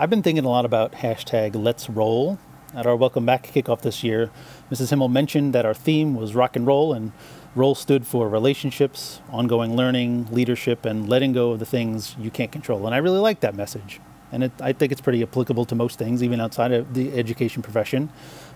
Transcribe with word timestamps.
I've 0.00 0.10
been 0.10 0.22
thinking 0.22 0.44
a 0.44 0.48
lot 0.48 0.64
about 0.64 0.92
hashtag 0.92 1.56
Let's 1.56 1.90
Roll. 1.90 2.38
At 2.72 2.86
our 2.86 2.94
Welcome 2.94 3.26
Back 3.26 3.48
kickoff 3.48 3.80
this 3.80 4.04
year, 4.04 4.30
Mrs. 4.70 4.90
Himmel 4.90 5.08
mentioned 5.08 5.52
that 5.54 5.66
our 5.66 5.74
theme 5.74 6.14
was 6.14 6.36
rock 6.36 6.54
and 6.54 6.64
roll, 6.64 6.92
and 6.92 7.10
roll 7.56 7.74
stood 7.74 8.06
for 8.06 8.28
relationships, 8.28 9.20
ongoing 9.30 9.74
learning, 9.74 10.28
leadership, 10.30 10.84
and 10.84 11.08
letting 11.08 11.32
go 11.32 11.50
of 11.50 11.58
the 11.58 11.66
things 11.66 12.14
you 12.16 12.30
can't 12.30 12.52
control. 12.52 12.86
And 12.86 12.94
I 12.94 12.98
really 12.98 13.18
like 13.18 13.40
that 13.40 13.56
message. 13.56 14.00
And 14.30 14.44
it, 14.44 14.52
I 14.60 14.72
think 14.72 14.92
it's 14.92 15.00
pretty 15.00 15.20
applicable 15.20 15.64
to 15.64 15.74
most 15.74 15.98
things, 15.98 16.22
even 16.22 16.40
outside 16.40 16.70
of 16.70 16.94
the 16.94 17.12
education 17.18 17.60
profession. 17.60 18.08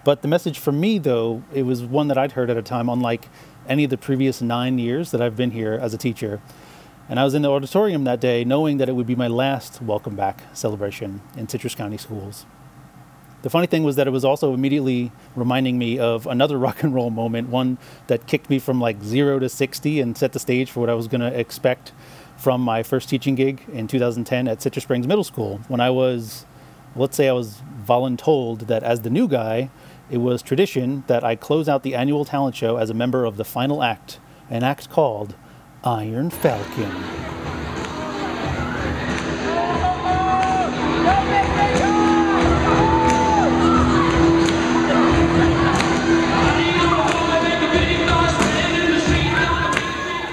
But 0.04 0.22
the 0.22 0.28
message 0.28 0.60
for 0.60 0.70
me, 0.70 1.00
though, 1.00 1.42
it 1.52 1.64
was 1.64 1.82
one 1.82 2.06
that 2.06 2.18
I'd 2.18 2.32
heard 2.32 2.50
at 2.50 2.56
a 2.56 2.62
time, 2.62 2.88
unlike 2.88 3.28
any 3.68 3.82
of 3.82 3.90
the 3.90 3.98
previous 3.98 4.42
nine 4.42 4.78
years 4.78 5.10
that 5.10 5.20
I've 5.20 5.36
been 5.36 5.50
here 5.50 5.72
as 5.72 5.92
a 5.92 5.98
teacher. 5.98 6.40
And 7.12 7.20
I 7.20 7.24
was 7.24 7.34
in 7.34 7.42
the 7.42 7.50
auditorium 7.50 8.04
that 8.04 8.20
day 8.20 8.42
knowing 8.42 8.78
that 8.78 8.88
it 8.88 8.92
would 8.92 9.06
be 9.06 9.14
my 9.14 9.28
last 9.28 9.82
welcome 9.82 10.16
back 10.16 10.44
celebration 10.54 11.20
in 11.36 11.46
Citrus 11.46 11.74
County 11.74 11.98
schools. 11.98 12.46
The 13.42 13.50
funny 13.50 13.66
thing 13.66 13.84
was 13.84 13.96
that 13.96 14.06
it 14.06 14.12
was 14.12 14.24
also 14.24 14.54
immediately 14.54 15.12
reminding 15.36 15.76
me 15.76 15.98
of 15.98 16.26
another 16.26 16.56
rock 16.66 16.82
and 16.82 16.94
roll 16.94 17.10
moment, 17.10 17.50
one 17.50 17.76
that 18.06 18.26
kicked 18.26 18.48
me 18.48 18.58
from 18.58 18.80
like 18.80 19.02
zero 19.02 19.38
to 19.38 19.50
60 19.50 20.00
and 20.00 20.16
set 20.16 20.32
the 20.32 20.38
stage 20.38 20.70
for 20.70 20.80
what 20.80 20.88
I 20.88 20.94
was 20.94 21.06
going 21.06 21.20
to 21.20 21.38
expect 21.38 21.92
from 22.38 22.62
my 22.62 22.82
first 22.82 23.10
teaching 23.10 23.34
gig 23.34 23.62
in 23.70 23.88
2010 23.88 24.48
at 24.48 24.62
Citrus 24.62 24.84
Springs 24.84 25.06
Middle 25.06 25.22
School. 25.22 25.60
When 25.68 25.82
I 25.82 25.90
was, 25.90 26.46
let's 26.96 27.14
say, 27.14 27.28
I 27.28 27.32
was 27.32 27.60
voluntold 27.84 28.68
that 28.68 28.82
as 28.82 29.02
the 29.02 29.10
new 29.10 29.28
guy, 29.28 29.68
it 30.10 30.16
was 30.16 30.40
tradition 30.40 31.04
that 31.08 31.22
I 31.22 31.36
close 31.36 31.68
out 31.68 31.82
the 31.82 31.94
annual 31.94 32.24
talent 32.24 32.56
show 32.56 32.78
as 32.78 32.88
a 32.88 32.94
member 32.94 33.26
of 33.26 33.36
the 33.36 33.44
final 33.44 33.82
act, 33.82 34.18
an 34.48 34.62
act 34.62 34.88
called 34.88 35.34
Iron 35.84 36.30
Falcon. 36.30 36.92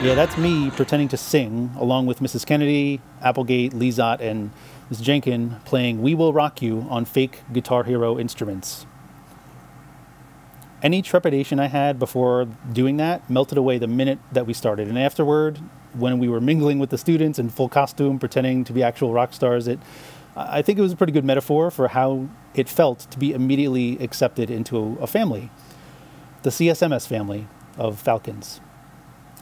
Yeah, 0.01 0.13
that's 0.13 0.37
me 0.37 0.69
pretending 0.69 1.07
to 1.09 1.17
sing 1.17 1.71
along 1.77 2.05
with 2.05 2.19
Mrs. 2.19 2.45
Kennedy, 2.45 3.01
Applegate, 3.21 3.73
Lizot, 3.73 4.21
and 4.21 4.51
Ms. 4.91 5.01
Jenkin 5.01 5.55
playing 5.65 6.03
We 6.03 6.13
Will 6.13 6.31
Rock 6.31 6.61
You 6.61 6.85
on 6.91 7.05
fake 7.05 7.41
Guitar 7.51 7.83
Hero 7.83 8.19
instruments 8.19 8.85
any 10.81 11.01
trepidation 11.01 11.59
I 11.59 11.67
had 11.67 11.99
before 11.99 12.45
doing 12.71 12.97
that 12.97 13.29
melted 13.29 13.57
away 13.57 13.77
the 13.77 13.87
minute 13.87 14.19
that 14.31 14.45
we 14.45 14.53
started. 14.53 14.87
And 14.87 14.97
afterward, 14.97 15.59
when 15.93 16.19
we 16.19 16.29
were 16.29 16.39
mingling 16.39 16.79
with 16.79 16.89
the 16.89 16.97
students 16.97 17.39
in 17.39 17.49
full 17.49 17.69
costume, 17.69 18.19
pretending 18.19 18.63
to 18.65 18.73
be 18.73 18.83
actual 18.83 19.13
rock 19.13 19.33
stars, 19.33 19.67
it 19.67 19.79
I 20.35 20.61
think 20.61 20.79
it 20.79 20.81
was 20.81 20.93
a 20.93 20.95
pretty 20.95 21.11
good 21.11 21.25
metaphor 21.25 21.69
for 21.69 21.89
how 21.89 22.29
it 22.53 22.69
felt 22.69 22.99
to 23.11 23.19
be 23.19 23.33
immediately 23.33 23.97
accepted 23.99 24.49
into 24.49 24.97
a 25.01 25.07
family, 25.07 25.49
the 26.43 26.49
CSMS 26.49 27.07
family 27.07 27.47
of 27.77 27.99
Falcons. 27.99 28.61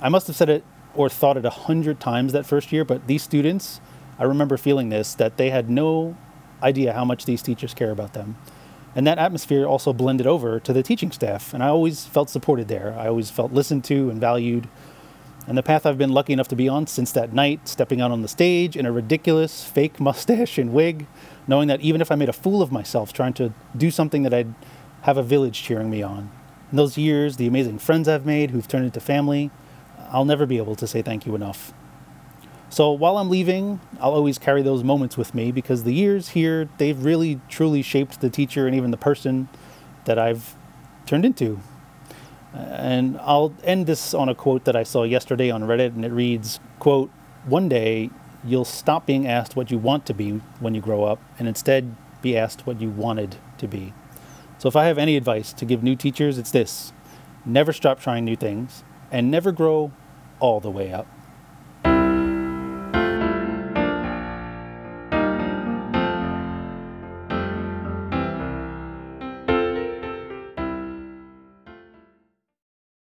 I 0.01 0.09
must 0.09 0.27
have 0.27 0.35
said 0.35 0.49
it 0.49 0.63
or 0.95 1.09
thought 1.09 1.37
it 1.37 1.45
a 1.45 1.51
hundred 1.51 1.99
times 1.99 2.33
that 2.33 2.45
first 2.45 2.71
year, 2.71 2.83
but 2.83 3.05
these 3.05 3.21
students, 3.21 3.79
I 4.17 4.23
remember 4.23 4.57
feeling 4.57 4.89
this 4.89 5.13
that 5.15 5.37
they 5.37 5.51
had 5.51 5.69
no 5.69 6.17
idea 6.63 6.93
how 6.93 7.05
much 7.05 7.25
these 7.25 7.43
teachers 7.43 7.73
care 7.73 7.91
about 7.91 8.13
them. 8.13 8.37
And 8.97 9.05
that 9.05 9.19
atmosphere 9.19 9.67
also 9.67 9.93
blended 9.93 10.25
over 10.25 10.59
to 10.59 10.73
the 10.73 10.81
teaching 10.81 11.11
staff, 11.11 11.53
and 11.53 11.61
I 11.61 11.67
always 11.67 12.05
felt 12.05 12.31
supported 12.31 12.67
there. 12.67 12.95
I 12.97 13.07
always 13.07 13.29
felt 13.29 13.53
listened 13.53 13.83
to 13.85 14.09
and 14.09 14.19
valued. 14.19 14.67
And 15.45 15.55
the 15.55 15.61
path 15.61 15.85
I've 15.85 15.99
been 15.99 16.13
lucky 16.13 16.33
enough 16.33 16.47
to 16.47 16.55
be 16.55 16.67
on 16.67 16.87
since 16.87 17.11
that 17.11 17.31
night, 17.31 17.67
stepping 17.67 18.01
out 18.01 18.09
on 18.09 18.23
the 18.23 18.27
stage 18.27 18.75
in 18.75 18.87
a 18.87 18.91
ridiculous 18.91 19.63
fake 19.63 19.99
mustache 19.99 20.57
and 20.57 20.73
wig, 20.73 21.05
knowing 21.47 21.67
that 21.67 21.79
even 21.81 22.01
if 22.01 22.11
I 22.11 22.15
made 22.15 22.27
a 22.27 22.33
fool 22.33 22.59
of 22.59 22.71
myself 22.71 23.13
trying 23.13 23.33
to 23.33 23.53
do 23.77 23.91
something 23.91 24.23
that 24.23 24.33
I'd 24.33 24.55
have 25.03 25.17
a 25.17 25.23
village 25.23 25.61
cheering 25.61 25.91
me 25.91 26.01
on. 26.01 26.31
In 26.71 26.77
those 26.77 26.97
years, 26.97 27.37
the 27.37 27.45
amazing 27.45 27.77
friends 27.77 28.07
I've 28.07 28.25
made 28.25 28.49
who've 28.49 28.67
turned 28.67 28.85
into 28.85 28.99
family, 28.99 29.51
I'll 30.09 30.25
never 30.25 30.47
be 30.47 30.57
able 30.57 30.75
to 30.75 30.87
say 30.87 31.03
thank 31.03 31.27
you 31.27 31.35
enough. 31.35 31.71
So 32.77 32.91
while 32.91 33.17
I'm 33.17 33.31
leaving, 33.31 33.79
I'll 33.99 34.13
always 34.13 34.37
carry 34.37 34.61
those 34.61 34.83
moments 34.83 35.17
with 35.17 35.33
me 35.33 35.51
because 35.51 35.83
the 35.83 35.95
years 35.95 36.29
here, 36.29 36.69
they've 36.77 37.03
really 37.03 37.41
truly 37.49 37.81
shaped 37.81 38.21
the 38.21 38.29
teacher 38.29 38.67
and 38.67 38.75
even 38.75 38.91
the 38.91 38.97
person 38.97 39.49
that 40.05 40.19
I've 40.19 40.53
turned 41.07 41.25
into. 41.25 41.59
And 42.53 43.17
I'll 43.21 43.51
end 43.63 43.87
this 43.87 44.13
on 44.13 44.29
a 44.29 44.35
quote 44.35 44.65
that 44.65 44.75
I 44.75 44.83
saw 44.83 45.01
yesterday 45.05 45.49
on 45.49 45.63
Reddit 45.63 45.95
and 45.95 46.05
it 46.05 46.11
reads, 46.11 46.59
quote, 46.77 47.09
"One 47.47 47.67
day 47.67 48.11
you'll 48.45 48.63
stop 48.63 49.07
being 49.07 49.25
asked 49.27 49.55
what 49.55 49.71
you 49.71 49.79
want 49.79 50.05
to 50.05 50.13
be 50.13 50.39
when 50.59 50.75
you 50.75 50.81
grow 50.81 51.03
up 51.03 51.19
and 51.39 51.47
instead 51.47 51.95
be 52.21 52.37
asked 52.37 52.67
what 52.67 52.79
you 52.79 52.91
wanted 52.91 53.37
to 53.57 53.67
be." 53.67 53.91
So 54.59 54.67
if 54.67 54.75
I 54.75 54.85
have 54.85 54.99
any 54.99 55.17
advice 55.17 55.51
to 55.53 55.65
give 55.65 55.81
new 55.81 55.95
teachers, 55.95 56.37
it's 56.37 56.51
this: 56.51 56.93
never 57.43 57.73
stop 57.73 57.99
trying 57.99 58.23
new 58.23 58.35
things 58.35 58.83
and 59.11 59.31
never 59.31 59.51
grow 59.51 59.91
all 60.39 60.59
the 60.59 60.69
way 60.69 60.93
up. 60.93 61.07